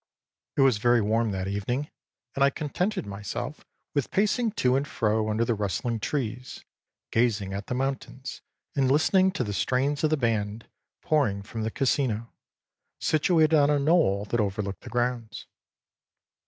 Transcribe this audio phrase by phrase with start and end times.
[0.57, 1.91] It was very warm that evening,
[2.33, 3.63] and I contented myself
[3.93, 6.65] with pacing to and fro under the rustling trees,
[7.11, 8.41] gazing at the mountains
[8.75, 10.67] and listening to the strains of the band,
[11.03, 12.33] pouring from the Casino,
[12.99, 15.45] situated on a knoll that overlooked the grounds.